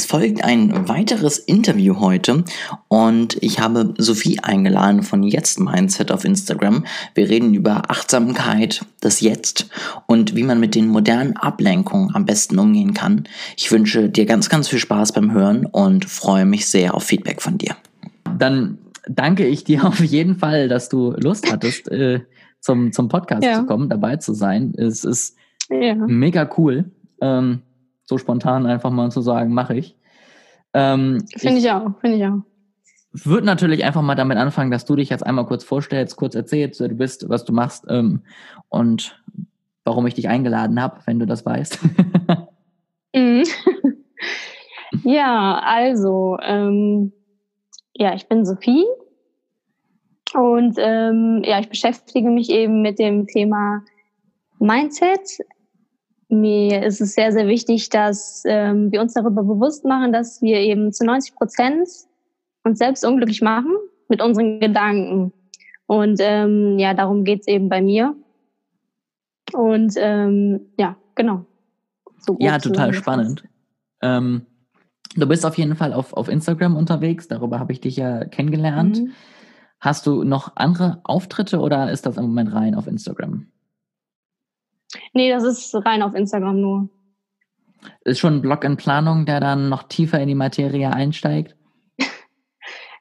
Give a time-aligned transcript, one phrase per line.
[0.00, 2.42] Es folgt ein weiteres Interview heute
[2.88, 6.86] und ich habe Sophie eingeladen von Jetzt Mindset auf Instagram.
[7.14, 9.68] Wir reden über Achtsamkeit, das Jetzt
[10.06, 13.24] und wie man mit den modernen Ablenkungen am besten umgehen kann.
[13.58, 17.42] Ich wünsche dir ganz, ganz viel Spaß beim Hören und freue mich sehr auf Feedback
[17.42, 17.76] von dir.
[18.38, 22.20] Dann danke ich dir auf jeden Fall, dass du Lust hattest, äh,
[22.60, 23.56] zum, zum Podcast ja.
[23.56, 24.72] zu kommen, dabei zu sein.
[24.78, 25.36] Es ist
[25.68, 25.94] ja.
[25.94, 26.86] mega cool.
[27.20, 27.60] Ähm,
[28.10, 29.96] so spontan einfach mal zu sagen, mache ich.
[30.74, 32.42] Ähm, finde ich, ich auch, finde ich auch.
[33.12, 36.80] Würde natürlich einfach mal damit anfangen, dass du dich jetzt einmal kurz vorstellst, kurz erzählst,
[36.80, 38.22] wer du bist, was du machst ähm,
[38.68, 39.20] und
[39.84, 41.78] warum ich dich eingeladen habe, wenn du das weißt.
[43.12, 43.42] Mhm.
[45.04, 47.12] ja, also, ähm,
[47.94, 48.84] ja, ich bin Sophie
[50.34, 53.82] und ähm, ja, ich beschäftige mich eben mit dem Thema
[54.60, 55.40] Mindset,
[56.30, 60.58] mir ist es sehr, sehr wichtig, dass ähm, wir uns darüber bewusst machen, dass wir
[60.58, 61.88] eben zu 90 Prozent
[62.64, 63.74] uns selbst unglücklich machen
[64.08, 65.32] mit unseren Gedanken.
[65.86, 68.14] Und ähm, ja, darum geht's eben bei mir.
[69.52, 71.46] Und ähm, ja, genau.
[72.18, 73.44] So ja, total spannend.
[74.02, 74.46] Ähm,
[75.16, 79.00] du bist auf jeden Fall auf, auf Instagram unterwegs, darüber habe ich dich ja kennengelernt.
[79.00, 79.12] Mhm.
[79.80, 83.46] Hast du noch andere Auftritte oder ist das im Moment rein auf Instagram?
[85.12, 86.88] Nee, das ist rein auf Instagram nur.
[88.04, 91.56] Ist schon ein Blog in Planung, der dann noch tiefer in die Materie einsteigt?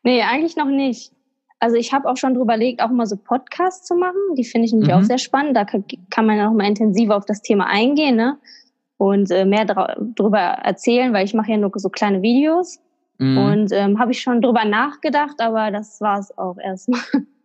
[0.04, 1.12] nee, eigentlich noch nicht.
[1.60, 4.36] Also ich habe auch schon drüber überlegt, auch mal so Podcasts zu machen.
[4.38, 4.96] Die finde ich nämlich mhm.
[4.96, 5.58] auch sehr spannend.
[5.58, 8.38] Da kann, man noch mal intensiver auf das Thema eingehen ne?
[8.98, 12.80] und äh, mehr darüber erzählen, weil ich mache ja nur so kleine Videos.
[13.18, 13.38] Mhm.
[13.38, 17.02] Und ähm, habe ich schon drüber nachgedacht, aber das war es auch erstmal.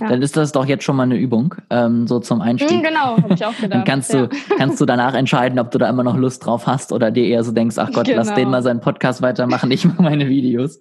[0.00, 0.08] Ja.
[0.08, 2.78] Dann ist das doch jetzt schon mal eine Übung, ähm, so zum Einstieg.
[2.78, 3.72] Mhm, genau, habe ich auch gedacht.
[3.72, 6.92] Dann kannst du, kannst du danach entscheiden, ob du da immer noch Lust drauf hast
[6.92, 8.18] oder dir eher so denkst, ach Gott, genau.
[8.18, 10.80] lass den mal seinen Podcast weitermachen, ich mache meine Videos.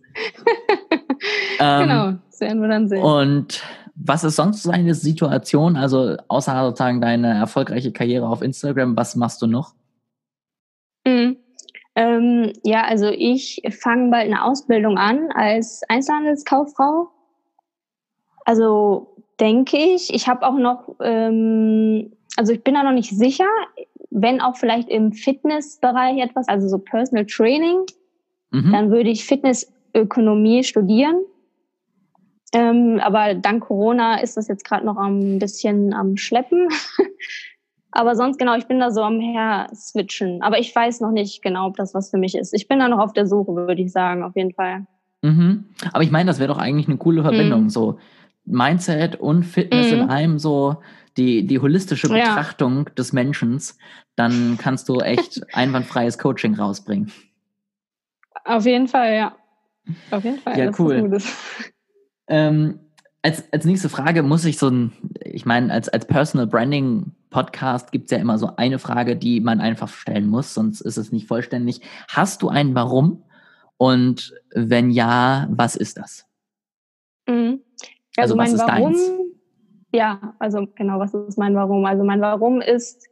[1.59, 3.03] ähm, genau, das werden wir dann sehen.
[3.03, 3.63] Und
[3.95, 9.15] was ist sonst so eine Situation, also außer sozusagen deine erfolgreiche Karriere auf Instagram, was
[9.15, 9.73] machst du noch?
[11.05, 11.37] Mhm.
[11.95, 17.09] Ähm, ja, also ich fange bald eine Ausbildung an als Einzelhandelskauffrau
[18.45, 20.13] also denke ich.
[20.13, 23.49] Ich habe auch noch, ähm, also ich bin da noch nicht sicher,
[24.09, 27.81] wenn auch vielleicht im Fitnessbereich etwas, also so Personal Training,
[28.51, 28.71] mhm.
[28.71, 31.17] dann würde ich Fitnessökonomie studieren.
[32.53, 36.69] Ähm, aber dank Corona ist das jetzt gerade noch ein bisschen am Schleppen.
[37.91, 40.41] aber sonst genau, ich bin da so am her switchen.
[40.41, 42.53] Aber ich weiß noch nicht genau, ob das was für mich ist.
[42.53, 44.85] Ich bin da noch auf der Suche, würde ich sagen, auf jeden Fall.
[45.21, 45.65] Mhm.
[45.91, 47.63] Aber ich meine, das wäre doch eigentlich eine coole Verbindung.
[47.63, 47.69] Mhm.
[47.69, 47.97] So
[48.45, 49.93] Mindset und Fitness mhm.
[49.93, 50.77] in einem so
[51.17, 52.93] die, die holistische Betrachtung ja.
[52.93, 53.61] des Menschen,
[54.15, 57.11] dann kannst du echt einwandfreies Coaching rausbringen.
[58.43, 59.35] Auf jeden Fall, ja.
[60.11, 60.57] Auf jeden Fall.
[60.57, 61.17] Ja, cool.
[62.27, 62.79] Ähm,
[63.21, 64.91] als, als nächste Frage muss ich so ein,
[65.23, 69.41] ich meine, als, als Personal Branding Podcast gibt es ja immer so eine Frage, die
[69.41, 71.81] man einfach stellen muss, sonst ist es nicht vollständig.
[72.07, 73.23] Hast du ein Warum?
[73.77, 76.27] Und wenn ja, was ist das?
[77.27, 77.61] Mhm.
[78.17, 79.11] Also, also mein Warum, deins?
[79.91, 81.85] ja, also genau, was ist mein Warum?
[81.85, 83.07] Also mein Warum ist,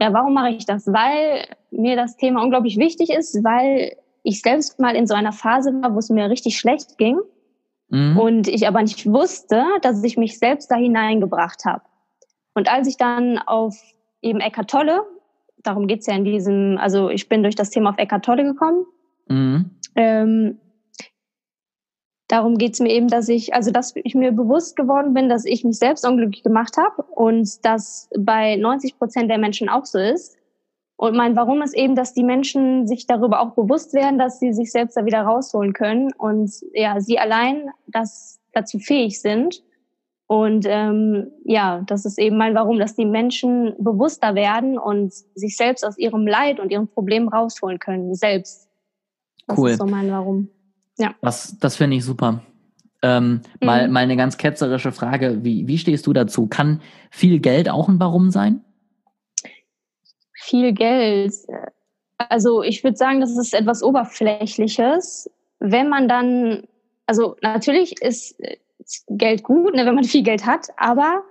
[0.00, 0.86] ja, warum mache ich das?
[0.86, 5.72] Weil mir das Thema unglaublich wichtig ist, weil ich selbst mal in so einer Phase
[5.82, 7.18] war, wo es mir richtig schlecht ging
[7.88, 8.18] mhm.
[8.18, 11.82] und ich aber nicht wusste, dass ich mich selbst da hineingebracht habe.
[12.54, 13.76] Und als ich dann auf
[14.20, 15.02] eben Eckart Tolle,
[15.62, 18.84] darum geht's ja in diesem, also ich bin durch das Thema auf Eckart Tolle gekommen,
[19.28, 19.70] mhm.
[19.96, 20.58] ähm,
[22.32, 25.44] darum geht es mir eben, dass ich, also dass ich mir bewusst geworden bin, dass
[25.44, 29.98] ich mich selbst unglücklich gemacht habe und dass bei 90 Prozent der Menschen auch so
[29.98, 30.38] ist.
[30.96, 34.54] Und mein Warum ist eben, dass die Menschen sich darüber auch bewusst werden, dass sie
[34.54, 39.62] sich selbst da wieder rausholen können und ja, sie allein das dazu fähig sind.
[40.26, 45.58] Und ähm, ja, das ist eben mein Warum, dass die Menschen bewusster werden und sich
[45.58, 48.70] selbst aus ihrem Leid und ihrem Problem rausholen können, selbst.
[49.46, 49.70] Das cool.
[49.70, 50.48] ist so mein Warum.
[51.02, 51.14] Ja.
[51.20, 52.42] Das, das finde ich super.
[53.02, 53.66] Ähm, mhm.
[53.66, 55.42] mal, mal eine ganz ketzerische Frage.
[55.42, 56.46] Wie, wie stehst du dazu?
[56.46, 58.64] Kann viel Geld auch ein Warum sein?
[60.34, 61.32] Viel Geld.
[62.16, 65.28] Also ich würde sagen, das ist etwas Oberflächliches.
[65.58, 66.62] Wenn man dann,
[67.06, 68.40] also natürlich ist
[69.08, 71.24] Geld gut, ne, wenn man viel Geld hat, aber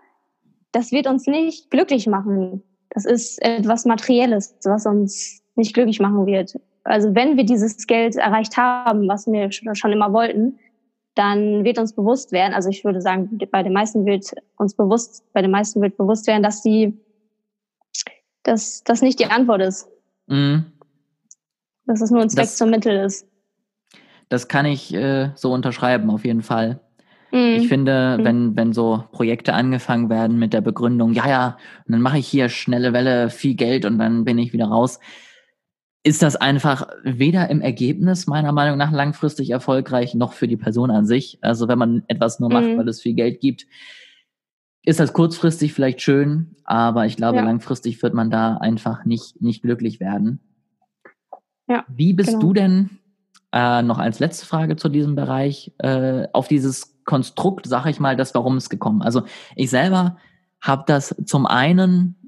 [0.73, 2.63] das wird uns nicht glücklich machen.
[2.89, 6.55] Das ist etwas Materielles, was uns nicht glücklich machen wird.
[6.83, 10.59] Also wenn wir dieses Geld erreicht haben, was wir schon immer wollten,
[11.15, 15.23] dann wird uns bewusst werden, also ich würde sagen, bei den meisten wird uns bewusst,
[15.33, 16.97] bei den meisten wird bewusst werden, dass die,
[18.43, 19.89] dass das nicht die Antwort ist.
[20.27, 20.65] Mhm.
[21.85, 23.27] Dass es nur ein Zweck das, zum Mittel ist.
[24.29, 26.79] Das kann ich äh, so unterschreiben, auf jeden Fall.
[27.31, 27.55] Mhm.
[27.57, 28.25] Ich finde, mhm.
[28.25, 31.57] wenn, wenn so Projekte angefangen werden mit der Begründung, ja, ja,
[31.87, 34.99] dann mache ich hier schnelle Welle, viel Geld und dann bin ich wieder raus,
[36.03, 40.89] ist das einfach weder im Ergebnis meiner Meinung nach langfristig erfolgreich noch für die Person
[40.89, 41.37] an sich.
[41.41, 42.77] Also wenn man etwas nur macht, mhm.
[42.77, 43.67] weil es viel Geld gibt,
[44.83, 47.43] ist das kurzfristig vielleicht schön, aber ich glaube, ja.
[47.43, 50.39] langfristig wird man da einfach nicht, nicht glücklich werden.
[51.67, 52.41] Ja, Wie bist genau.
[52.41, 52.89] du denn,
[53.51, 58.15] äh, noch als letzte Frage zu diesem Bereich, äh, auf dieses Konstrukt, sag ich mal,
[58.15, 59.03] das Warum es gekommen?
[59.03, 59.23] Also
[59.55, 60.17] ich selber
[60.61, 62.20] habe das zum einen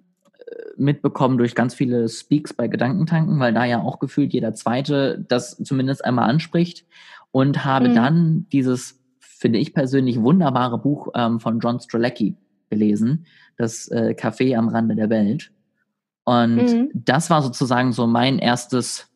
[0.77, 5.57] mitbekommen durch ganz viele Speaks bei Gedankentanken, weil da ja auch gefühlt jeder Zweite das
[5.57, 6.85] zumindest einmal anspricht
[7.31, 7.95] und habe mhm.
[7.95, 12.37] dann dieses, finde ich persönlich, wunderbare Buch ähm, von John Strzelecki
[12.69, 13.25] gelesen,
[13.57, 15.51] das äh, Café am Rande der Welt.
[16.25, 16.89] Und mhm.
[16.93, 19.12] das war sozusagen so mein erstes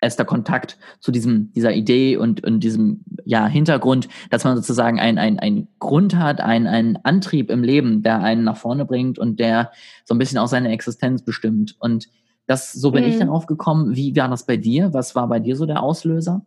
[0.00, 5.18] erster Kontakt zu diesem, dieser Idee und, und diesem ja, Hintergrund, dass man sozusagen einen
[5.38, 9.72] ein Grund hat, einen, einen Antrieb im Leben, der einen nach vorne bringt und der
[10.04, 11.76] so ein bisschen auch seine Existenz bestimmt.
[11.78, 12.08] Und
[12.46, 13.10] das, so bin mhm.
[13.10, 13.94] ich darauf gekommen.
[13.94, 14.92] Wie war das bei dir?
[14.92, 16.44] Was war bei dir so der Auslöser?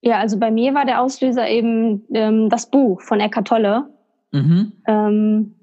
[0.00, 3.90] Ja, also bei mir war der Auslöser eben ähm, das Buch von Eckart Tolle.
[4.32, 4.72] Mhm.
[4.86, 5.54] Ähm,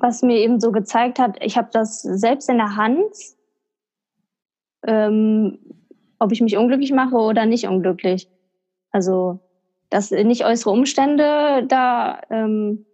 [0.00, 3.14] was mir eben so gezeigt hat, ich habe das selbst in der Hand,
[4.86, 5.58] ähm,
[6.18, 8.28] ob ich mich unglücklich mache oder nicht unglücklich.
[8.90, 9.40] Also,
[9.90, 12.86] dass nicht äußere Umstände da ähm,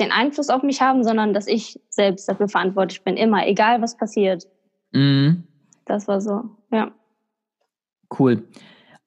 [0.00, 3.96] den Einfluss auf mich haben, sondern dass ich selbst dafür verantwortlich bin, immer, egal was
[3.96, 4.46] passiert.
[4.92, 5.44] Mhm.
[5.84, 6.42] Das war so,
[6.72, 6.92] ja.
[8.18, 8.44] Cool.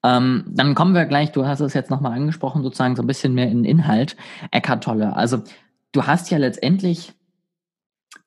[0.04, 3.34] Ähm, dann kommen wir gleich, du hast es jetzt nochmal angesprochen, sozusagen so ein bisschen
[3.34, 4.16] mehr in Inhalt.
[4.52, 5.16] Eckart Tolle.
[5.16, 5.42] Also
[5.98, 7.14] du hast ja letztendlich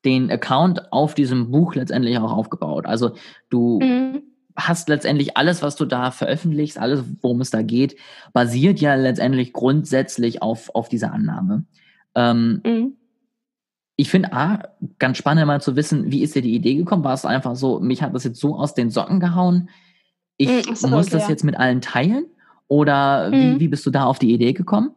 [0.03, 2.85] den Account auf diesem Buch letztendlich auch aufgebaut.
[2.85, 3.11] Also
[3.49, 4.23] du mhm.
[4.57, 7.95] hast letztendlich alles, was du da veröffentlichst, alles, worum es da geht,
[8.33, 11.63] basiert ja letztendlich grundsätzlich auf, auf dieser Annahme.
[12.13, 12.97] Ähm, mhm.
[13.95, 14.63] Ich finde A,
[14.99, 17.05] ganz spannend mal zu wissen, wie ist dir die Idee gekommen?
[17.05, 19.69] War es einfach so, mich hat das jetzt so aus den Socken gehauen,
[20.35, 22.25] ich mhm, so, muss okay, das jetzt mit allen teilen?
[22.67, 23.59] Oder wie, mhm.
[23.59, 24.91] wie bist du da auf die Idee gekommen?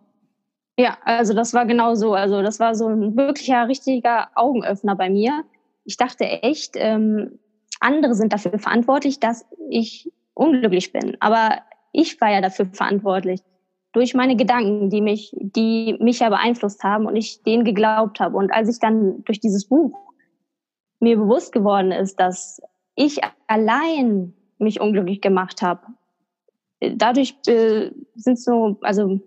[0.77, 2.15] Ja, also das war genau so.
[2.15, 5.45] Also das war so ein wirklicher, richtiger Augenöffner bei mir.
[5.85, 7.39] Ich dachte echt, ähm,
[7.81, 11.17] andere sind dafür verantwortlich, dass ich unglücklich bin.
[11.21, 11.59] Aber
[11.93, 13.41] ich war ja dafür verantwortlich.
[13.93, 18.37] Durch meine Gedanken, die mich, die mich ja beeinflusst haben und ich denen geglaubt habe.
[18.37, 19.97] Und als ich dann durch dieses Buch
[20.99, 22.61] mir bewusst geworden ist, dass
[22.97, 25.83] ich allein mich unglücklich gemacht habe,
[26.81, 29.21] dadurch äh, sind so, also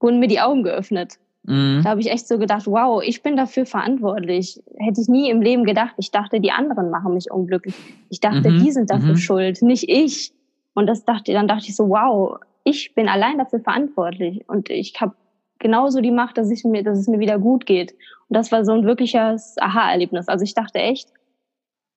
[0.00, 1.18] wurden mir die Augen geöffnet.
[1.44, 1.80] Mhm.
[1.82, 4.62] Da habe ich echt so gedacht, wow, ich bin dafür verantwortlich.
[4.78, 5.94] Hätte ich nie im Leben gedacht.
[5.98, 7.74] Ich dachte, die anderen machen mich unglücklich.
[8.08, 8.62] Ich dachte, mhm.
[8.62, 9.18] die sind dafür mhm.
[9.18, 10.32] schuld, nicht ich.
[10.74, 14.46] Und das dachte, dann dachte ich so, wow, ich bin allein dafür verantwortlich.
[14.48, 15.14] Und ich habe
[15.58, 17.92] genauso die Macht, dass, ich mir, dass es mir wieder gut geht.
[18.28, 20.28] Und das war so ein wirkliches Aha-Erlebnis.
[20.28, 21.08] Also ich dachte echt,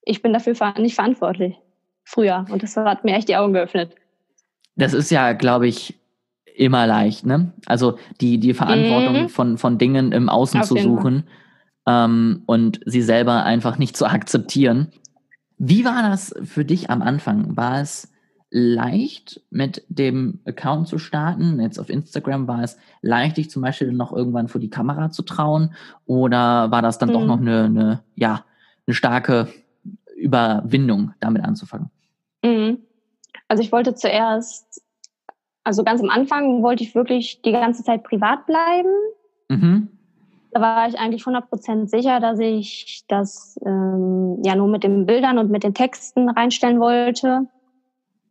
[0.03, 1.55] ich bin dafür nicht verantwortlich.
[2.05, 2.45] Früher.
[2.49, 3.95] Und das hat mir echt die Augen geöffnet.
[4.75, 5.95] Das ist ja, glaube ich,
[6.55, 7.53] immer leicht, ne?
[7.65, 9.29] Also die, die Verantwortung mhm.
[9.29, 11.23] von, von Dingen im Außen Auf zu suchen
[11.87, 14.89] ähm, und sie selber einfach nicht zu akzeptieren.
[15.57, 17.55] Wie war das für dich am Anfang?
[17.57, 18.11] War es
[18.49, 21.59] leicht, mit dem Account zu starten?
[21.59, 25.23] Jetzt auf Instagram war es leicht, dich zum Beispiel noch irgendwann vor die Kamera zu
[25.23, 25.73] trauen?
[26.05, 27.13] Oder war das dann mhm.
[27.13, 28.45] doch noch eine, eine, ja,
[28.85, 29.47] eine starke
[30.15, 31.89] Überwindung, damit anzufangen?
[32.43, 32.77] Mhm.
[33.47, 34.82] Also ich wollte zuerst
[35.63, 38.89] also ganz am Anfang wollte ich wirklich die ganze Zeit privat bleiben.
[39.49, 39.89] Mhm.
[40.51, 45.37] Da war ich eigentlich 100% sicher, dass ich das ähm, ja nur mit den Bildern
[45.39, 47.47] und mit den Texten reinstellen wollte.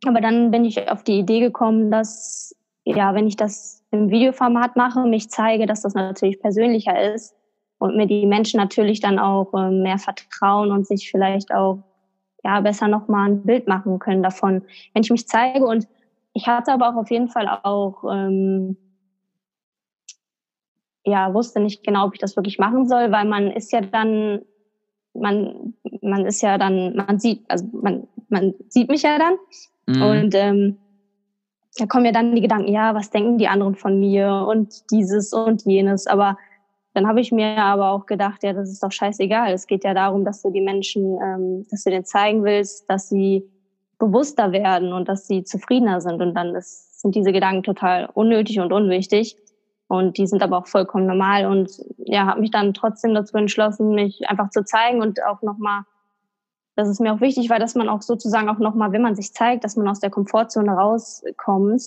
[0.05, 4.75] Aber dann bin ich auf die Idee gekommen, dass, ja, wenn ich das im Videoformat
[4.75, 7.35] mache, mich zeige, dass das natürlich persönlicher ist
[7.77, 11.79] und mir die Menschen natürlich dann auch äh, mehr vertrauen und sich vielleicht auch
[12.43, 14.61] ja besser nochmal ein Bild machen können davon.
[14.93, 15.87] Wenn ich mich zeige und
[16.33, 18.77] ich hatte aber auch auf jeden Fall auch, ähm,
[21.05, 24.41] ja, wusste nicht genau, ob ich das wirklich machen soll, weil man ist ja dann
[25.13, 29.35] man, man ist ja dann, man sieht, also man, man sieht mich ja dann.
[29.85, 30.01] Mhm.
[30.01, 30.77] Und ähm,
[31.77, 35.33] da kommen ja dann die Gedanken, ja, was denken die anderen von mir und dieses
[35.33, 36.07] und jenes.
[36.07, 36.37] Aber
[36.93, 39.51] dann habe ich mir aber auch gedacht, ja, das ist doch scheißegal.
[39.53, 43.09] Es geht ja darum, dass du die Menschen, ähm, dass du denen zeigen willst, dass
[43.09, 43.49] sie
[44.03, 46.21] bewusster werden und dass sie zufriedener sind.
[46.21, 49.37] Und dann ist, sind diese Gedanken total unnötig und unwichtig.
[49.87, 51.45] Und die sind aber auch vollkommen normal.
[51.45, 55.83] Und ja, habe mich dann trotzdem dazu entschlossen, mich einfach zu zeigen und auch nochmal,
[56.75, 59.33] das ist mir auch wichtig, weil dass man auch sozusagen auch nochmal, wenn man sich
[59.33, 61.83] zeigt, dass man aus der Komfortzone rauskommt.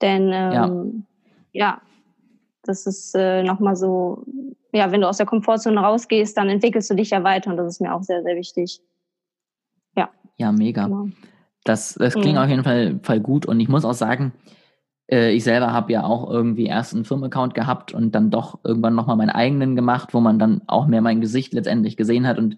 [0.00, 1.06] Denn ähm,
[1.52, 1.72] ja.
[1.74, 1.80] ja,
[2.62, 4.24] das ist äh, nochmal so,
[4.72, 7.66] ja, wenn du aus der Komfortzone rausgehst, dann entwickelst du dich ja weiter und das
[7.66, 8.80] ist mir auch sehr, sehr wichtig.
[9.96, 10.10] Ja.
[10.36, 10.84] Ja, mega.
[10.84, 11.08] Genau.
[11.64, 12.42] Das, das klingt mhm.
[12.42, 14.32] auf jeden Fall, Fall gut und ich muss auch sagen,
[15.10, 18.94] äh, ich selber habe ja auch irgendwie erst einen Firmenaccount gehabt und dann doch irgendwann
[18.94, 22.56] nochmal meinen eigenen gemacht, wo man dann auch mehr mein Gesicht letztendlich gesehen hat und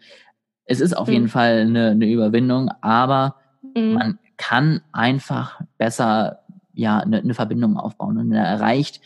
[0.65, 1.13] es ist auf mhm.
[1.13, 3.37] jeden Fall eine, eine Überwindung, aber
[3.75, 3.93] mhm.
[3.93, 6.41] man kann einfach besser
[6.73, 9.01] ja eine, eine Verbindung aufbauen und er erreicht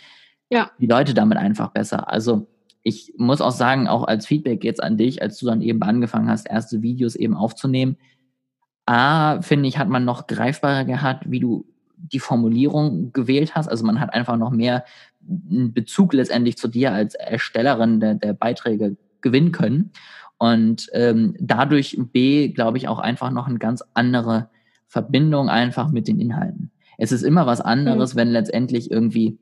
[0.51, 0.71] ja.
[0.79, 2.11] die Leute damit einfach besser.
[2.11, 2.47] Also
[2.83, 6.29] ich muss auch sagen, auch als Feedback jetzt an dich, als du dann eben angefangen
[6.29, 7.97] hast, erste Videos eben aufzunehmen,
[8.89, 11.67] A, finde ich, hat man noch greifbarer gehabt, wie du
[11.97, 13.69] die Formulierung gewählt hast.
[13.69, 14.85] Also man hat einfach noch mehr
[15.21, 19.91] einen Bezug letztendlich zu dir als Erstellerin der, der Beiträge gewinnen können.
[20.39, 24.49] Und ähm, dadurch B, glaube ich, auch einfach noch eine ganz andere
[24.87, 26.71] Verbindung einfach mit den Inhalten.
[26.97, 28.19] Es ist immer was anderes, mhm.
[28.19, 29.39] wenn letztendlich irgendwie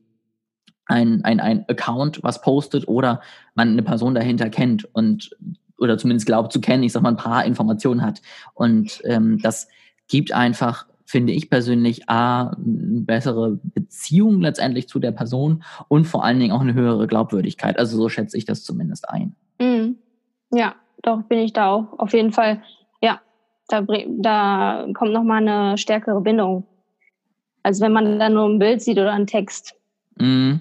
[0.86, 3.20] ein, ein, ein Account was postet oder
[3.54, 5.36] man eine Person dahinter kennt und
[5.78, 8.22] oder zumindest glaubt zu kennen, ich sag mal, ein paar Informationen hat.
[8.54, 9.68] Und ähm, das
[10.08, 16.24] gibt einfach, finde ich persönlich, A, eine bessere Beziehung letztendlich zu der Person und vor
[16.24, 17.78] allen Dingen auch eine höhere Glaubwürdigkeit.
[17.78, 19.36] Also so schätze ich das zumindest ein.
[19.60, 19.96] Mhm.
[20.52, 22.62] Ja, doch bin ich da auch auf jeden Fall.
[23.02, 23.20] Ja,
[23.68, 23.84] da,
[24.18, 26.64] da kommt nochmal eine stärkere Bindung.
[27.62, 29.74] als wenn man dann nur ein Bild sieht oder einen Text.
[30.18, 30.60] Mhm.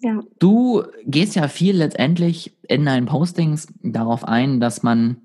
[0.00, 0.20] Ja.
[0.38, 5.18] Du gehst ja viel letztendlich in deinen Postings darauf ein, dass man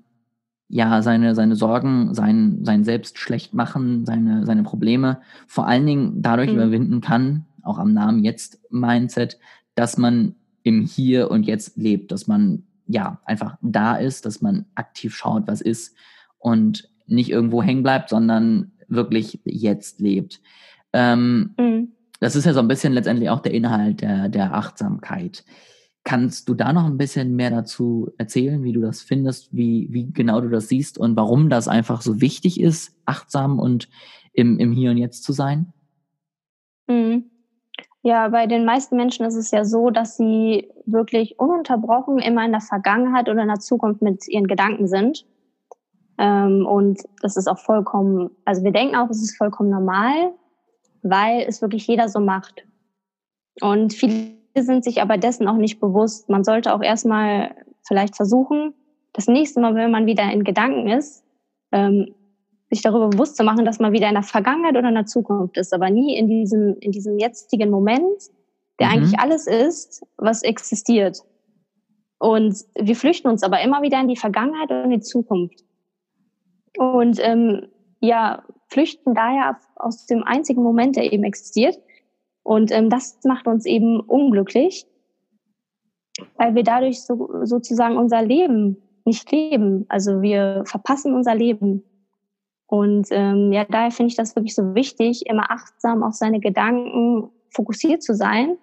[0.68, 6.22] ja seine, seine Sorgen, sein, sein Selbst schlecht machen, seine, seine Probleme vor allen Dingen
[6.22, 6.56] dadurch mhm.
[6.56, 9.38] überwinden kann, auch am Namen jetzt Mindset,
[9.74, 14.66] dass man im Hier und Jetzt lebt, dass man ja einfach da ist, dass man
[14.74, 15.94] aktiv schaut, was ist
[16.38, 20.40] und nicht irgendwo hängen bleibt, sondern wirklich jetzt lebt.
[20.92, 21.92] Ähm, mhm.
[22.22, 25.44] Das ist ja so ein bisschen letztendlich auch der Inhalt der, der Achtsamkeit.
[26.04, 30.12] Kannst du da noch ein bisschen mehr dazu erzählen, wie du das findest, wie, wie
[30.12, 33.88] genau du das siehst und warum das einfach so wichtig ist, achtsam und
[34.32, 35.72] im, im Hier und Jetzt zu sein?
[36.86, 37.24] Mhm.
[38.02, 42.52] Ja, bei den meisten Menschen ist es ja so, dass sie wirklich ununterbrochen immer in
[42.52, 45.26] der Vergangenheit oder in der Zukunft mit ihren Gedanken sind.
[46.18, 50.34] Ähm, und das ist auch vollkommen, also wir denken auch, es ist vollkommen normal,
[51.02, 52.64] weil es wirklich jeder so macht.
[53.60, 56.28] Und viele sind sich aber dessen auch nicht bewusst.
[56.28, 57.54] Man sollte auch erstmal
[57.86, 58.74] vielleicht versuchen,
[59.12, 61.24] das nächste Mal, wenn man wieder in Gedanken ist,
[61.72, 62.14] ähm,
[62.70, 65.58] sich darüber bewusst zu machen, dass man wieder in der Vergangenheit oder in der Zukunft
[65.58, 68.30] ist, aber nie in diesem, in diesem jetzigen Moment,
[68.80, 68.92] der mhm.
[68.92, 71.22] eigentlich alles ist, was existiert.
[72.18, 75.64] Und wir flüchten uns aber immer wieder in die Vergangenheit und in die Zukunft.
[76.78, 77.66] Und ähm,
[78.00, 78.42] ja,
[78.72, 81.78] flüchten daher aus dem einzigen Moment, der eben existiert.
[82.42, 84.86] Und ähm, das macht uns eben unglücklich,
[86.36, 89.84] weil wir dadurch so, sozusagen unser Leben nicht leben.
[89.88, 91.84] Also wir verpassen unser Leben.
[92.66, 97.30] Und ähm, ja, daher finde ich das wirklich so wichtig, immer achtsam auf seine Gedanken
[97.50, 98.56] fokussiert zu sein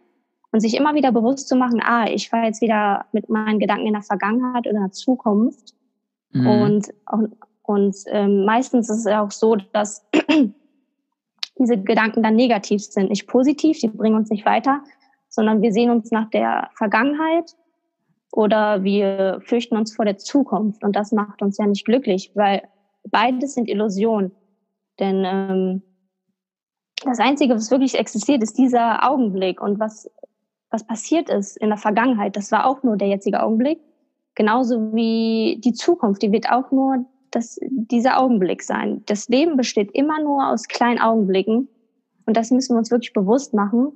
[0.52, 3.86] und sich immer wieder bewusst zu machen, ah, ich war jetzt wieder mit meinen Gedanken
[3.86, 5.76] in der Vergangenheit oder in der Zukunft.
[6.32, 6.48] Mhm.
[6.48, 7.20] Und auch,
[7.70, 10.04] und ähm, meistens ist es auch so, dass
[11.60, 14.82] diese Gedanken dann negativ sind, nicht positiv, die bringen uns nicht weiter,
[15.28, 17.56] sondern wir sehen uns nach der Vergangenheit
[18.32, 20.84] oder wir fürchten uns vor der Zukunft.
[20.84, 22.64] Und das macht uns ja nicht glücklich, weil
[23.04, 24.32] beides sind Illusionen.
[25.00, 25.84] Denn ähm,
[27.04, 29.62] das Einzige, was wirklich existiert, ist dieser Augenblick.
[29.62, 30.10] Und was,
[30.72, 33.80] was passiert ist in der Vergangenheit, das war auch nur der jetzige Augenblick.
[34.34, 39.04] Genauso wie die Zukunft, die wird auch nur das, dieser Augenblick sein.
[39.06, 41.68] Das Leben besteht immer nur aus kleinen Augenblicken.
[42.26, 43.92] Und das müssen wir uns wirklich bewusst machen.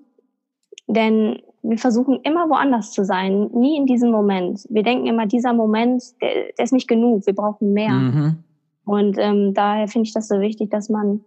[0.88, 4.66] Denn wir versuchen immer woanders zu sein, nie in diesem Moment.
[4.70, 7.94] Wir denken immer, dieser Moment, der, der ist nicht genug, wir brauchen mehr.
[7.94, 8.44] Mhm.
[8.86, 11.24] Und ähm, daher finde ich das so wichtig, dass man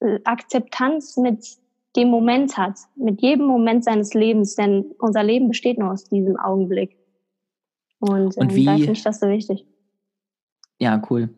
[0.00, 1.44] äh, Akzeptanz mit
[1.96, 6.36] dem Moment hat, mit jedem Moment seines Lebens, denn unser Leben besteht nur aus diesem
[6.38, 6.96] Augenblick.
[7.98, 9.66] Und, und ähm, wie, da finde ich das so wichtig.
[10.78, 11.30] Ja, cool.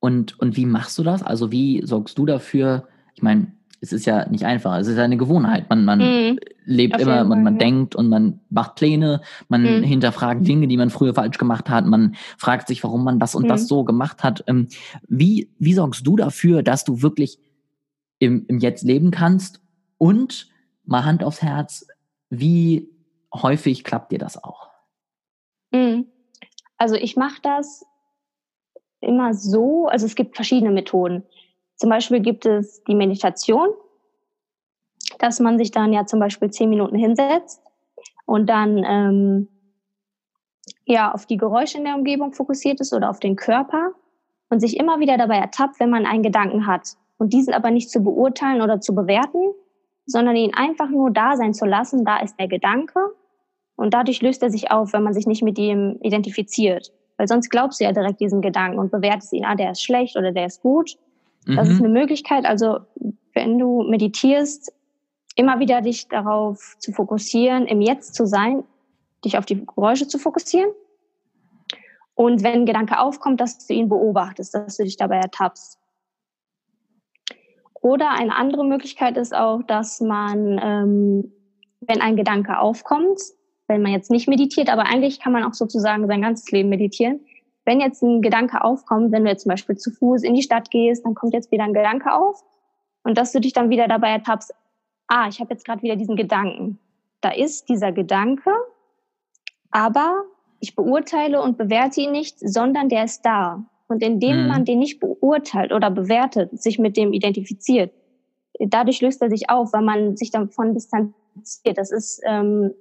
[0.00, 1.22] Und, und wie machst du das?
[1.22, 2.86] Also wie sorgst du dafür?
[3.14, 5.68] Ich meine, es ist ja nicht einfach, es ist eine Gewohnheit.
[5.68, 6.38] Man, man mhm.
[6.64, 7.58] lebt immer, man, man ja.
[7.58, 9.82] denkt und man macht Pläne, man mhm.
[9.82, 13.44] hinterfragt Dinge, die man früher falsch gemacht hat, man fragt sich, warum man das und
[13.44, 13.48] mhm.
[13.48, 14.44] das so gemacht hat.
[14.46, 14.68] Ähm,
[15.08, 17.38] wie, wie sorgst du dafür, dass du wirklich
[18.18, 19.60] im, im Jetzt leben kannst?
[19.98, 20.48] Und
[20.84, 21.86] mal Hand aufs Herz,
[22.28, 22.90] wie
[23.32, 24.70] häufig klappt dir das auch?
[25.72, 26.06] Mhm.
[26.76, 27.84] Also ich mache das
[29.00, 31.24] immer so, also es gibt verschiedene Methoden.
[31.76, 33.68] Zum Beispiel gibt es die Meditation,
[35.18, 37.60] dass man sich dann ja zum Beispiel zehn Minuten hinsetzt
[38.24, 39.48] und dann ähm,
[40.84, 43.92] ja auf die Geräusche in der Umgebung fokussiert ist oder auf den Körper
[44.48, 47.90] und sich immer wieder dabei ertappt, wenn man einen Gedanken hat und diesen aber nicht
[47.90, 49.52] zu beurteilen oder zu bewerten,
[50.06, 53.00] sondern ihn einfach nur da sein zu lassen, da ist der Gedanke
[53.74, 56.92] und dadurch löst er sich auf, wenn man sich nicht mit ihm identifiziert.
[57.16, 60.16] Weil sonst glaubst du ja direkt diesen Gedanken und bewertest ihn, ah, der ist schlecht
[60.16, 60.96] oder der ist gut.
[61.46, 61.74] Das mhm.
[61.74, 62.44] ist eine Möglichkeit.
[62.44, 62.80] Also,
[63.32, 64.72] wenn du meditierst,
[65.36, 68.64] immer wieder dich darauf zu fokussieren, im Jetzt zu sein,
[69.24, 70.70] dich auf die Geräusche zu fokussieren.
[72.14, 75.78] Und wenn ein Gedanke aufkommt, dass du ihn beobachtest, dass du dich dabei ertappst.
[77.74, 81.32] Oder eine andere Möglichkeit ist auch, dass man, ähm,
[81.80, 83.20] wenn ein Gedanke aufkommt,
[83.68, 87.20] wenn man jetzt nicht meditiert, aber eigentlich kann man auch sozusagen sein ganzes Leben meditieren.
[87.64, 90.70] Wenn jetzt ein Gedanke aufkommt, wenn du jetzt zum Beispiel zu Fuß in die Stadt
[90.70, 92.44] gehst, dann kommt jetzt wieder ein Gedanke auf
[93.02, 94.54] und dass du dich dann wieder dabei ertappst,
[95.08, 96.78] ah, ich habe jetzt gerade wieder diesen Gedanken.
[97.20, 98.50] Da ist dieser Gedanke,
[99.70, 100.24] aber
[100.60, 103.64] ich beurteile und bewerte ihn nicht, sondern der ist da.
[103.88, 104.48] Und indem mhm.
[104.48, 107.92] man den nicht beurteilt oder bewertet, sich mit dem identifiziert,
[108.58, 111.78] dadurch löst er sich auf, weil man sich davon distanziert.
[111.78, 112.72] Das ist ähm,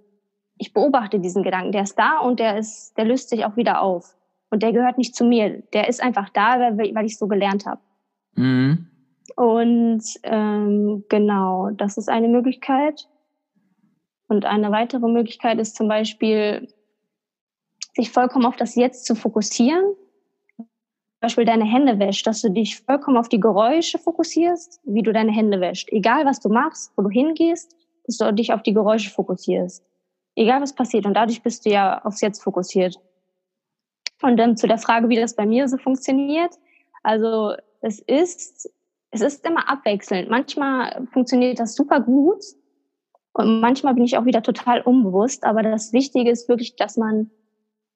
[0.57, 3.81] ich beobachte diesen Gedanken, der ist da und der ist, der löst sich auch wieder
[3.81, 4.15] auf.
[4.49, 5.63] Und der gehört nicht zu mir.
[5.73, 7.81] Der ist einfach da, weil, ich so gelernt habe.
[8.35, 8.87] Mhm.
[9.35, 13.09] Und ähm, genau, das ist eine Möglichkeit.
[14.27, 16.69] Und eine weitere Möglichkeit ist zum Beispiel,
[17.95, 19.83] sich vollkommen auf das Jetzt zu fokussieren.
[20.57, 20.67] Zum
[21.21, 25.31] Beispiel deine Hände wäscht, dass du dich vollkommen auf die Geräusche fokussierst, wie du deine
[25.31, 25.89] Hände wäscht.
[25.91, 29.83] Egal was du machst, wo du hingehst, dass du dich auf die Geräusche fokussierst
[30.35, 31.05] egal was passiert.
[31.05, 32.97] Und dadurch bist du ja aufs Jetzt fokussiert.
[34.21, 36.53] Und dann zu der Frage, wie das bei mir so funktioniert.
[37.03, 38.69] Also es ist,
[39.11, 40.29] es ist immer abwechselnd.
[40.29, 42.43] Manchmal funktioniert das super gut
[43.33, 45.43] und manchmal bin ich auch wieder total unbewusst.
[45.43, 47.29] Aber das Wichtige ist wirklich, dass man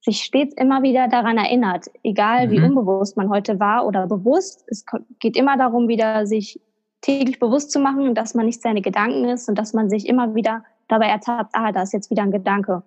[0.01, 2.51] sich stets immer wieder daran erinnert, egal mhm.
[2.51, 4.63] wie unbewusst man heute war oder bewusst.
[4.67, 4.85] Es
[5.19, 6.59] geht immer darum, wieder sich
[7.01, 10.35] täglich bewusst zu machen, dass man nicht seine Gedanken ist und dass man sich immer
[10.35, 12.83] wieder dabei ertappt, ah, da ist jetzt wieder ein Gedanke.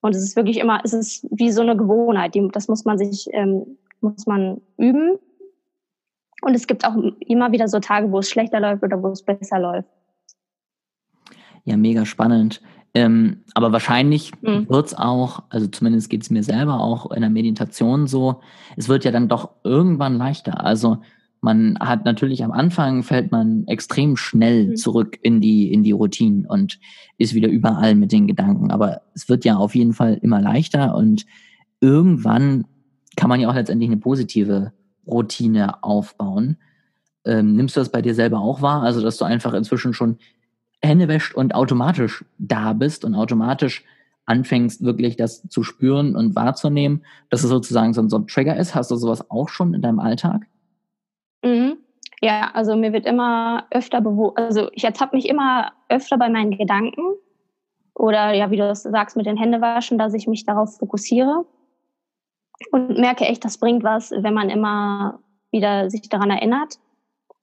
[0.00, 2.98] Und es ist wirklich immer, es ist wie so eine Gewohnheit, die, das muss man
[2.98, 5.18] sich, ähm, muss man üben.
[6.42, 9.22] Und es gibt auch immer wieder so Tage, wo es schlechter läuft oder wo es
[9.22, 9.88] besser läuft.
[11.64, 12.60] Ja, mega spannend.
[12.94, 14.68] Ähm, aber wahrscheinlich mhm.
[14.68, 18.40] wird es auch, also zumindest geht es mir selber auch in der Meditation so,
[18.76, 20.64] es wird ja dann doch irgendwann leichter.
[20.64, 20.98] Also
[21.40, 24.76] man hat natürlich am Anfang fällt man extrem schnell mhm.
[24.76, 26.78] zurück in die, in die Routinen und
[27.16, 28.70] ist wieder überall mit den Gedanken.
[28.70, 31.26] Aber es wird ja auf jeden Fall immer leichter und
[31.80, 32.64] irgendwann
[33.16, 34.72] kann man ja auch letztendlich eine positive
[35.06, 36.56] Routine aufbauen.
[37.24, 38.82] Ähm, nimmst du das bei dir selber auch wahr?
[38.82, 40.18] Also, dass du einfach inzwischen schon
[40.80, 43.84] Hände wäscht und automatisch da bist und automatisch
[44.26, 48.74] anfängst, wirklich das zu spüren und wahrzunehmen, dass es sozusagen so ein Trigger ist.
[48.74, 50.46] Hast du sowas auch schon in deinem Alltag?
[51.48, 51.78] Mhm.
[52.20, 56.50] Ja, also mir wird immer öfter bewusst, also ich ertappe mich immer öfter bei meinen
[56.50, 57.02] Gedanken
[57.94, 61.44] oder ja, wie du das sagst, mit den Händewaschen, dass ich mich darauf fokussiere
[62.72, 65.20] und merke echt, das bringt was, wenn man immer
[65.52, 66.78] wieder sich daran erinnert.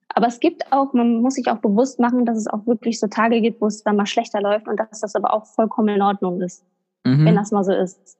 [0.08, 3.06] Aber es gibt auch, man muss sich auch bewusst machen, dass es auch wirklich so
[3.06, 6.02] Tage gibt, wo es dann mal schlechter läuft und dass das aber auch vollkommen in
[6.02, 6.64] Ordnung ist,
[7.04, 7.24] mhm.
[7.24, 8.18] wenn das mal so ist.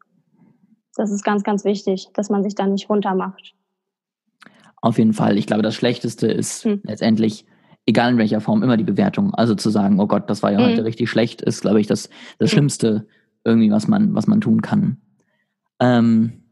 [0.97, 3.55] Das ist ganz, ganz wichtig, dass man sich dann nicht runtermacht.
[4.83, 5.39] Auf jeden Fall.
[5.39, 6.81] Ich glaube, das Schlechteste ist hm.
[6.85, 7.47] letztendlich,
[7.87, 9.35] egal in welcher Form, immer die Bewertung.
[9.35, 10.67] Also zu sagen, oh Gott, das war ja hm.
[10.67, 12.55] heute richtig schlecht, ist, glaube ich, das, das hm.
[12.55, 13.07] Schlimmste
[13.45, 14.99] irgendwie, was man, was man tun kann.
[15.81, 16.45] Ähm,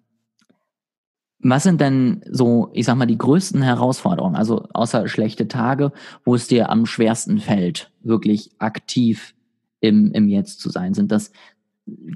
[1.46, 5.92] was sind denn so, ich sag mal, die größten Herausforderungen, also außer schlechte Tage,
[6.24, 9.34] wo es dir am schwersten fällt, wirklich aktiv
[9.80, 10.94] im, im Jetzt zu sein?
[10.94, 11.32] Sind das,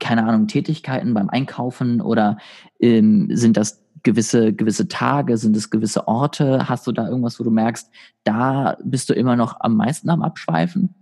[0.00, 2.38] keine Ahnung, Tätigkeiten beim Einkaufen oder
[2.80, 5.36] ähm, sind das gewisse, gewisse Tage?
[5.36, 6.68] Sind es gewisse Orte?
[6.68, 7.90] Hast du da irgendwas, wo du merkst,
[8.24, 10.94] da bist du immer noch am meisten am Abschweifen?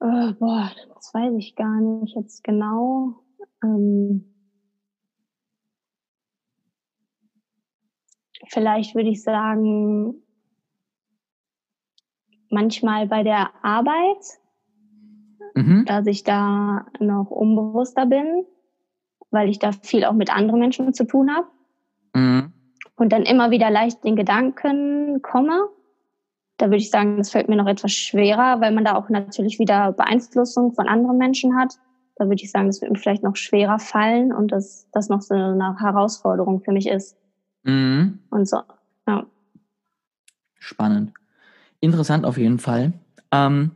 [0.00, 3.22] Äh, boah, das weiß ich gar nicht jetzt genau.
[3.62, 4.24] Ähm,
[8.48, 10.22] vielleicht würde ich sagen,
[12.50, 14.24] manchmal bei der Arbeit,
[15.54, 15.84] mhm.
[15.86, 18.44] dass ich da noch unbewusster bin,
[19.32, 21.46] weil ich da viel auch mit anderen Menschen zu tun habe.
[22.14, 22.52] Mhm.
[22.96, 25.68] Und dann immer wieder leicht den Gedanken komme,
[26.62, 29.58] da würde ich sagen, das fällt mir noch etwas schwerer, weil man da auch natürlich
[29.58, 31.74] wieder Beeinflussung von anderen Menschen hat.
[32.14, 35.22] Da würde ich sagen, das wird mir vielleicht noch schwerer fallen und dass das noch
[35.22, 37.16] so eine Herausforderung für mich ist.
[37.64, 38.20] Mhm.
[38.30, 38.58] Und so,
[39.08, 39.26] ja.
[40.60, 41.12] Spannend.
[41.80, 42.92] Interessant auf jeden Fall.
[43.32, 43.72] Ähm,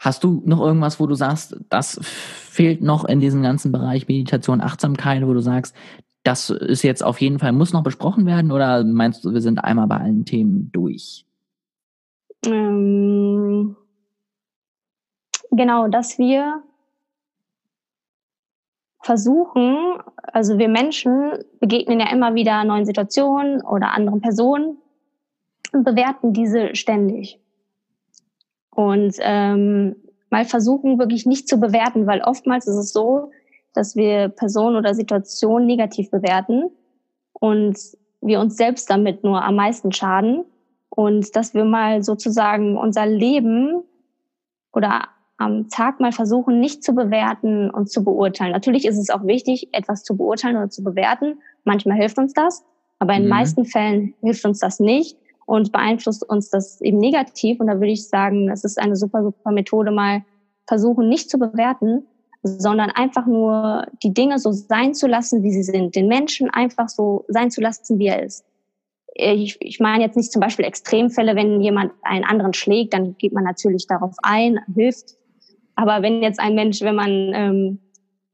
[0.00, 4.60] hast du noch irgendwas, wo du sagst, das fehlt noch in diesem ganzen Bereich Meditation,
[4.60, 5.76] Achtsamkeit, wo du sagst,
[6.22, 9.62] das ist jetzt auf jeden Fall, muss noch besprochen werden oder meinst du, wir sind
[9.62, 11.24] einmal bei allen Themen durch?
[12.46, 13.76] Ähm,
[15.50, 16.62] genau, dass wir
[19.02, 19.98] versuchen,
[20.32, 24.76] also wir Menschen begegnen ja immer wieder neuen Situationen oder anderen Personen
[25.72, 27.39] und bewerten diese ständig.
[28.80, 29.94] Und ähm,
[30.30, 33.30] mal versuchen, wirklich nicht zu bewerten, weil oftmals ist es so,
[33.74, 36.70] dass wir Personen oder Situationen negativ bewerten
[37.34, 37.78] und
[38.22, 40.44] wir uns selbst damit nur am meisten schaden
[40.88, 43.82] und dass wir mal sozusagen unser Leben
[44.72, 48.52] oder am Tag mal versuchen, nicht zu bewerten und zu beurteilen.
[48.52, 51.38] Natürlich ist es auch wichtig, etwas zu beurteilen oder zu bewerten.
[51.64, 52.64] Manchmal hilft uns das,
[52.98, 53.36] aber in den mhm.
[53.36, 55.18] meisten Fällen hilft uns das nicht
[55.50, 57.58] und beeinflusst uns das eben negativ.
[57.58, 60.22] Und da würde ich sagen, das ist eine super, super Methode, mal
[60.68, 62.06] versuchen, nicht zu bewerten,
[62.44, 66.88] sondern einfach nur die Dinge so sein zu lassen, wie sie sind, den Menschen einfach
[66.88, 68.44] so sein zu lassen, wie er ist.
[69.12, 73.32] Ich, ich meine jetzt nicht zum Beispiel Extremfälle, wenn jemand einen anderen schlägt, dann geht
[73.32, 75.16] man natürlich darauf ein, hilft.
[75.74, 77.80] Aber wenn jetzt ein Mensch, wenn man, ähm,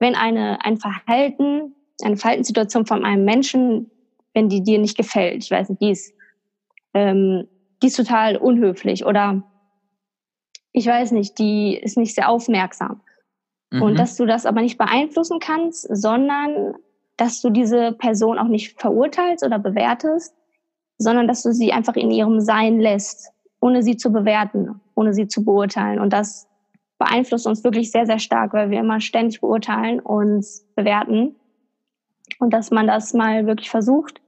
[0.01, 3.91] wenn eine, ein Verhalten, eine Verhaltenssituation von einem Menschen,
[4.35, 6.13] wenn die dir nicht gefällt, ich weiß nicht, die ist,
[6.97, 7.47] ähm,
[7.83, 9.43] die ist total unhöflich oder
[10.73, 13.03] ich weiß nicht, die ist nicht sehr aufmerksam
[13.71, 13.83] Mhm.
[13.83, 16.75] Und dass du das aber nicht beeinflussen kannst, sondern
[17.17, 20.35] dass du diese Person auch nicht verurteilst oder bewertest,
[20.99, 25.27] sondern dass du sie einfach in ihrem Sein lässt, ohne sie zu bewerten, ohne sie
[25.27, 25.99] zu beurteilen.
[25.99, 26.47] Und das
[26.99, 31.37] beeinflusst uns wirklich sehr, sehr stark, weil wir immer ständig beurteilen und bewerten.
[32.39, 34.21] Und dass man das mal wirklich versucht,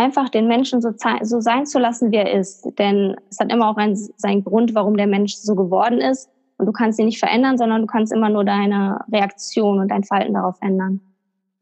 [0.00, 2.66] einfach den Menschen so, so sein zu lassen, wie er ist.
[2.78, 6.30] Denn es hat immer auch einen, seinen Grund, warum der Mensch so geworden ist.
[6.56, 10.04] Und du kannst sie nicht verändern, sondern du kannst immer nur deine Reaktion und dein
[10.04, 11.00] Verhalten darauf ändern.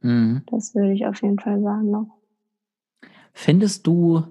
[0.00, 0.42] Mhm.
[0.50, 2.06] Das würde ich auf jeden Fall sagen noch.
[3.32, 4.22] Findest du,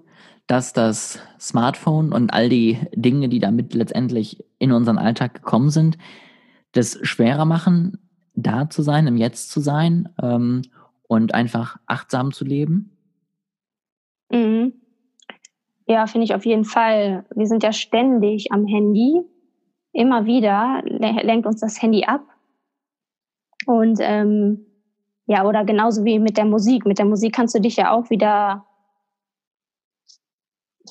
[0.48, 5.98] dass das Smartphone und all die Dinge, die damit letztendlich in unseren Alltag gekommen sind,
[6.72, 7.98] das schwerer machen,
[8.36, 10.62] da zu sein, im Jetzt zu sein ähm,
[11.08, 12.97] und einfach achtsam zu leben?
[14.30, 14.74] Mhm.
[15.86, 17.26] Ja, finde ich auf jeden Fall.
[17.34, 19.24] Wir sind ja ständig am Handy
[19.98, 22.22] immer wieder lenkt uns das Handy ab.
[23.66, 24.66] Und ähm,
[25.26, 26.86] ja, oder genauso wie mit der Musik.
[26.86, 28.66] Mit der Musik kannst du dich ja auch wieder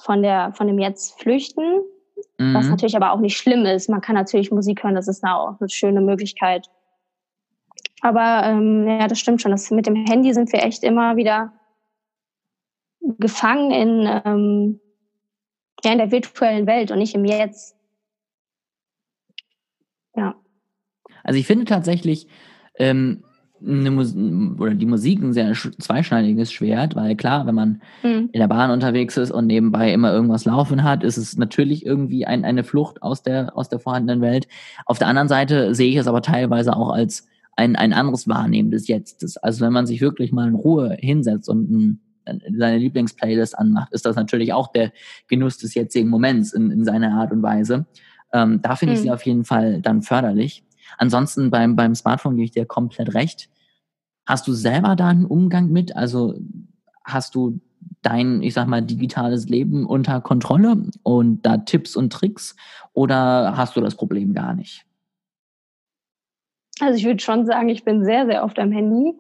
[0.02, 1.82] von der von dem Jetzt flüchten,
[2.38, 2.54] mhm.
[2.54, 3.88] was natürlich aber auch nicht schlimm ist.
[3.88, 6.68] Man kann natürlich Musik hören, das ist auch eine schöne Möglichkeit.
[8.02, 9.52] Aber ähm, ja, das stimmt schon.
[9.52, 11.52] Das, mit dem Handy sind wir echt immer wieder
[13.18, 14.80] gefangen in, ähm,
[15.84, 17.76] ja, in der virtuellen Welt und nicht im Jetzt.
[20.14, 20.34] Ja.
[21.22, 22.28] Also ich finde tatsächlich,
[22.78, 23.22] ähm,
[23.64, 28.28] eine Mus oder die Musik ein sehr zweischneidiges Schwert, weil klar, wenn man mhm.
[28.32, 32.26] in der Bahn unterwegs ist und nebenbei immer irgendwas laufen hat, ist es natürlich irgendwie
[32.26, 34.46] ein, eine Flucht aus der, aus der vorhandenen Welt.
[34.84, 38.70] Auf der anderen Seite sehe ich es aber teilweise auch als ein, ein anderes Wahrnehmen
[38.70, 39.38] des Jetztes.
[39.38, 44.06] Also wenn man sich wirklich mal in Ruhe hinsetzt und ein, seine Lieblingsplaylist anmacht, ist
[44.06, 44.92] das natürlich auch der
[45.28, 47.86] Genuss des jetzigen Moments in, in seiner Art und Weise.
[48.32, 49.14] Ähm, da finde ich sie mhm.
[49.14, 50.64] auf jeden Fall dann förderlich.
[50.98, 53.48] Ansonsten beim, beim Smartphone gebe ich dir komplett recht.
[54.26, 55.94] Hast du selber da einen Umgang mit?
[55.96, 56.34] Also
[57.04, 57.60] hast du
[58.02, 62.56] dein, ich sag mal, digitales Leben unter Kontrolle und da Tipps und Tricks
[62.92, 64.84] oder hast du das Problem gar nicht?
[66.80, 69.14] Also ich würde schon sagen, ich bin sehr, sehr oft am Handy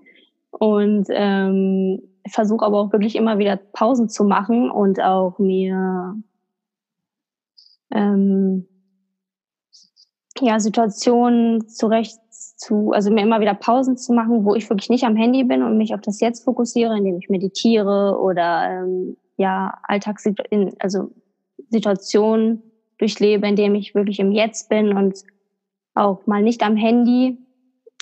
[0.50, 6.16] und ähm, versuche aber auch wirklich immer wieder Pausen zu machen und auch mir
[7.92, 8.66] ähm,
[10.40, 15.04] ja, Situationen zurecht zu, also mir immer wieder Pausen zu machen, wo ich wirklich nicht
[15.04, 19.78] am Handy bin und mich auf das Jetzt fokussiere, indem ich meditiere oder ähm, ja
[19.84, 20.24] Alltags
[20.78, 21.10] also
[21.70, 22.62] Situationen
[22.98, 25.22] durchlebe, indem ich wirklich im Jetzt bin und
[25.94, 27.38] auch mal nicht am Handy.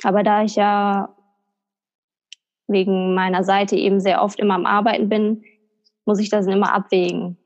[0.03, 1.13] Aber da ich ja
[2.66, 5.42] wegen meiner Seite eben sehr oft immer am Arbeiten bin,
[6.05, 7.37] muss ich das immer abwägen.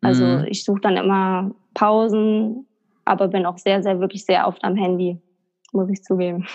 [0.00, 0.44] Also mhm.
[0.48, 2.66] ich suche dann immer Pausen,
[3.04, 5.18] aber bin auch sehr, sehr, wirklich sehr oft am Handy,
[5.72, 6.46] muss ich zugeben.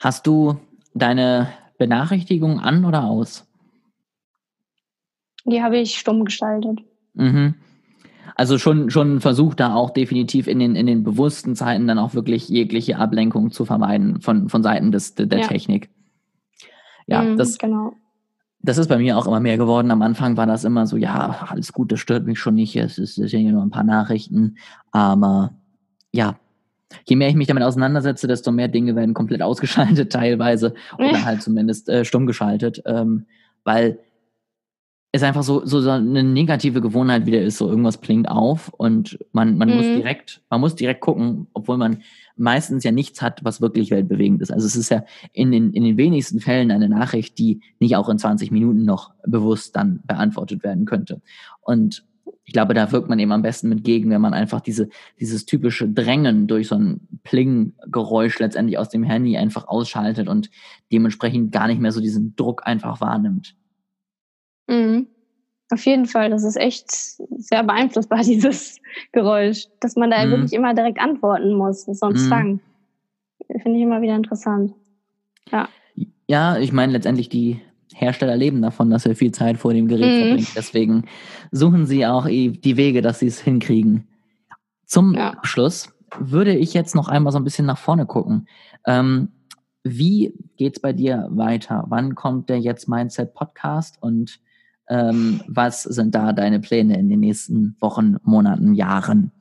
[0.00, 0.56] Hast du
[0.94, 3.46] deine Benachrichtigung an oder aus?
[5.44, 6.80] Die habe ich stumm geschaltet.
[7.14, 7.54] Mhm.
[8.34, 12.14] Also schon, schon versucht da auch definitiv in den, in den bewussten Zeiten dann auch
[12.14, 15.46] wirklich jegliche Ablenkung zu vermeiden von, von Seiten des, der ja.
[15.46, 15.90] Technik.
[17.06, 17.94] Ja, mhm, das, genau.
[18.60, 19.90] das ist bei mir auch immer mehr geworden.
[19.90, 22.76] Am Anfang war das immer so, ja, alles gut, das stört mich schon nicht.
[22.76, 24.56] Es ist, es sind ja nur ein paar Nachrichten.
[24.90, 25.52] Aber
[26.12, 26.36] ja,
[27.06, 31.42] je mehr ich mich damit auseinandersetze, desto mehr Dinge werden komplett ausgeschaltet teilweise oder halt
[31.42, 33.26] zumindest äh, stumm geschaltet, ähm,
[33.64, 33.98] weil
[35.14, 39.18] es einfach so, so, so eine negative Gewohnheit wieder ist, so irgendwas klingt auf und
[39.32, 39.76] man, man mhm.
[39.76, 41.98] muss direkt, man muss direkt gucken, obwohl man
[42.36, 44.50] meistens ja nichts hat, was wirklich weltbewegend ist.
[44.50, 48.08] Also es ist ja in den, in den wenigsten Fällen eine Nachricht, die nicht auch
[48.08, 51.20] in 20 Minuten noch bewusst dann beantwortet werden könnte.
[51.60, 52.04] Und
[52.44, 54.88] ich glaube, da wirkt man eben am besten mit gegen, wenn man einfach diese,
[55.20, 60.50] dieses typische Drängen durch so ein Pling-Geräusch letztendlich aus dem Handy einfach ausschaltet und
[60.90, 63.54] dementsprechend gar nicht mehr so diesen Druck einfach wahrnimmt.
[64.72, 65.06] Mhm.
[65.70, 68.78] Auf jeden Fall, das ist echt sehr beeinflussbar, dieses
[69.12, 70.30] Geräusch, dass man da mhm.
[70.30, 72.28] wirklich immer direkt antworten muss, das ist so ein mhm.
[72.28, 72.60] Zwang.
[73.62, 74.74] Finde ich immer wieder interessant.
[75.50, 75.68] Ja.
[76.26, 77.60] Ja, ich meine letztendlich die
[77.94, 80.20] Hersteller leben davon, dass wir viel Zeit vor dem Gerät mhm.
[80.20, 80.48] verbringen.
[80.56, 81.04] Deswegen
[81.50, 84.06] suchen sie auch die Wege, dass sie es hinkriegen.
[84.86, 85.30] Zum ja.
[85.30, 88.46] Abschluss würde ich jetzt noch einmal so ein bisschen nach vorne gucken.
[88.86, 89.28] Ähm,
[89.84, 91.84] wie geht's bei dir weiter?
[91.88, 94.38] Wann kommt der Jetzt Mindset Podcast und
[94.88, 99.32] ähm, was sind da deine Pläne in den nächsten Wochen, Monaten, Jahren?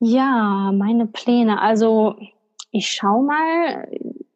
[0.00, 1.60] Ja, meine Pläne.
[1.60, 2.16] Also
[2.70, 3.88] ich schaue mal,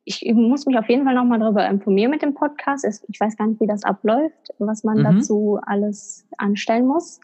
[0.04, 2.86] ich muss mich auf jeden Fall nochmal darüber informieren mit dem Podcast.
[3.08, 5.04] Ich weiß gar nicht, wie das abläuft, was man mhm.
[5.04, 7.20] dazu alles anstellen muss.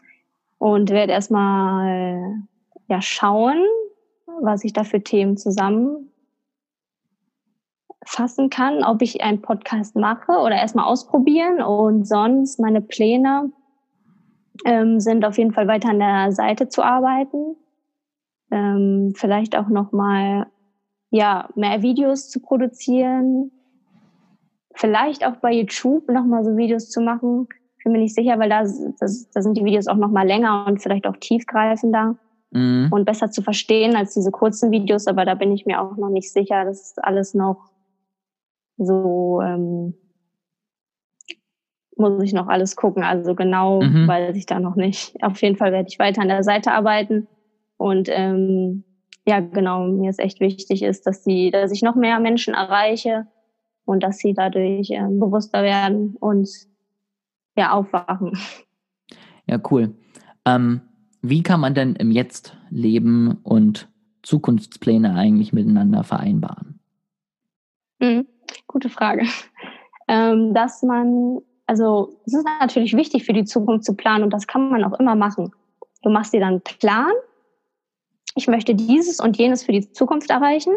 [0.59, 2.43] Und werde erstmal
[2.87, 3.57] ja, schauen,
[4.41, 5.37] was ich da für Themen
[8.05, 11.61] zusammenfassen kann, ob ich einen Podcast mache oder erstmal ausprobieren.
[11.61, 13.51] Und sonst meine Pläne
[14.65, 17.55] ähm, sind auf jeden Fall weiter an der Seite zu arbeiten.
[18.51, 20.47] Ähm, vielleicht auch nochmal
[21.09, 23.51] ja, mehr Videos zu produzieren.
[24.73, 27.47] Vielleicht auch bei YouTube nochmal so Videos zu machen.
[27.77, 28.63] Ich bin mir nicht sicher, weil da,
[28.99, 32.17] das, da sind die Videos auch nochmal länger und vielleicht auch tiefgreifender
[32.51, 32.89] mhm.
[32.91, 35.07] und besser zu verstehen als diese kurzen Videos.
[35.07, 36.65] Aber da bin ich mir auch noch nicht sicher.
[36.65, 37.69] Das ist alles noch
[38.77, 39.95] so, ähm,
[41.97, 43.03] muss ich noch alles gucken.
[43.03, 44.07] Also genau mhm.
[44.07, 45.15] weiß ich da noch nicht.
[45.23, 47.27] Auf jeden Fall werde ich weiter an der Seite arbeiten
[47.77, 48.83] und ähm,
[49.27, 53.25] ja, genau, mir ist echt wichtig ist, dass sie, dass ich noch mehr Menschen erreiche
[53.83, 56.49] und dass sie dadurch äh, bewusster werden und
[57.57, 58.37] ja, aufwachen.
[59.47, 59.95] Ja, cool.
[60.45, 60.81] Ähm,
[61.21, 63.89] wie kann man denn im Jetzt leben und
[64.23, 66.79] Zukunftspläne eigentlich miteinander vereinbaren?
[67.99, 68.27] Mhm,
[68.67, 69.25] gute Frage.
[70.07, 74.45] Ähm, dass man, also es ist natürlich wichtig für die Zukunft zu planen und das
[74.45, 75.51] kann man auch immer machen.
[76.03, 77.11] Du machst dir dann einen Plan
[78.35, 80.73] ich möchte dieses und jenes für die Zukunft erreichen.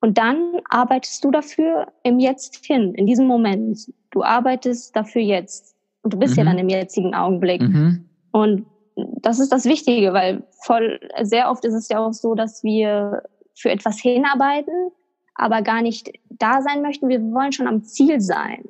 [0.00, 3.90] Und dann arbeitest du dafür im Jetzt hin, in diesem Moment.
[4.10, 5.74] Du arbeitest dafür jetzt.
[6.02, 6.38] Und du bist mhm.
[6.38, 7.62] ja dann im jetzigen Augenblick.
[7.62, 8.06] Mhm.
[8.32, 12.62] Und das ist das Wichtige, weil voll, sehr oft ist es ja auch so, dass
[12.62, 13.22] wir
[13.56, 14.90] für etwas hinarbeiten,
[15.34, 17.08] aber gar nicht da sein möchten.
[17.08, 18.64] Wir wollen schon am Ziel sein.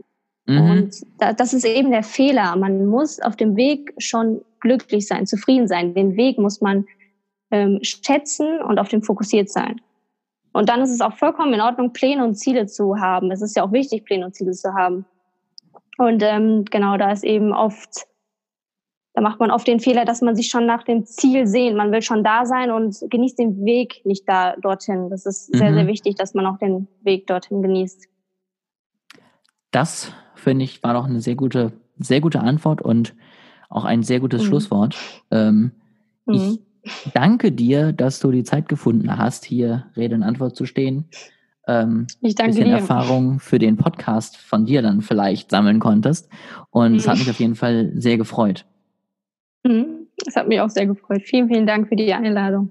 [0.46, 0.70] Mhm.
[0.70, 2.56] Und das ist eben der Fehler.
[2.56, 5.94] Man muss auf dem Weg schon glücklich sein, zufrieden sein.
[5.94, 6.86] Den Weg muss man
[7.50, 9.80] ähm, schätzen und auf den fokussiert sein.
[10.52, 13.30] Und dann ist es auch vollkommen in Ordnung, Pläne und Ziele zu haben.
[13.30, 15.04] Es ist ja auch wichtig, Pläne und Ziele zu haben.
[15.98, 18.06] Und ähm, genau, da ist eben oft,
[19.14, 21.76] da macht man oft den Fehler, dass man sich schon nach dem Ziel sehnt.
[21.76, 25.08] Man will schon da sein und genießt den Weg nicht da dorthin.
[25.08, 25.58] Das ist mhm.
[25.58, 28.08] sehr, sehr wichtig, dass man auch den Weg dorthin genießt.
[29.70, 33.14] Das finde ich war doch eine sehr gute, sehr gute Antwort und
[33.68, 34.46] auch ein sehr gutes mhm.
[34.46, 34.96] Schlusswort.
[35.30, 35.70] Ähm,
[36.26, 36.58] mhm.
[36.82, 41.04] Ich danke dir, dass du die Zeit gefunden hast, hier Rede und Antwort zu stehen.
[41.68, 42.78] Ähm, ich danke bisschen dir.
[42.78, 46.28] Erfahrung für den Podcast von dir dann vielleicht sammeln konntest.
[46.70, 46.98] Und mhm.
[46.98, 48.66] es hat mich auf jeden Fall sehr gefreut.
[49.66, 50.08] Mhm.
[50.26, 51.22] Es hat mich auch sehr gefreut.
[51.24, 52.70] Vielen, vielen Dank für die Einladung.